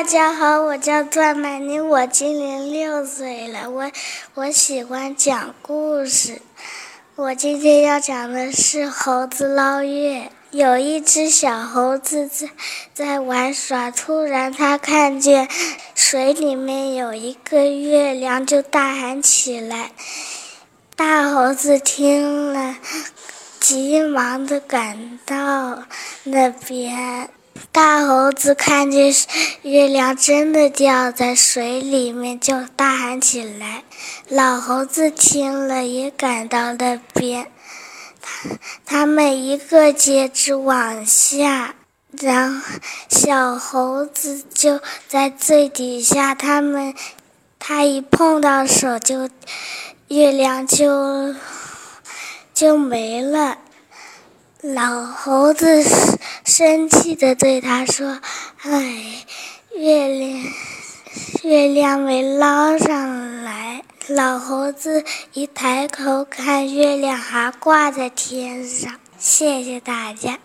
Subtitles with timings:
[0.00, 3.68] 大家好，我叫段曼妮，我今年六岁了。
[3.70, 3.92] 我
[4.32, 6.40] 我喜欢讲故事。
[7.16, 10.32] 我今天要讲的是猴子捞月。
[10.52, 12.48] 有一只小猴子在
[12.94, 15.46] 在玩耍，突然它看见
[15.94, 19.90] 水里面有一个月亮，就大喊起来。
[20.96, 22.76] 大猴子听了，
[23.60, 25.82] 急忙的赶到
[26.24, 27.28] 那边。
[27.72, 29.12] 大猴子看见
[29.62, 33.84] 月亮真的掉在水里面，就大喊起来。
[34.28, 37.50] 老猴子听了也赶到那边，
[38.20, 38.48] 他
[38.86, 41.74] 他们一个接着往下，
[42.10, 46.34] 然后小猴子就在最底下。
[46.34, 46.94] 他们
[47.58, 49.28] 他一碰到手，就
[50.08, 51.34] 月亮就
[52.54, 53.58] 就没了。
[54.62, 55.82] 老猴子
[56.44, 58.20] 生气的对他说
[58.60, 59.24] ：“哎，
[59.74, 60.44] 月亮，
[61.42, 68.92] 月亮没捞上来。”老猴子一抬头看，月亮还挂在天上。
[69.18, 70.40] 谢谢大家。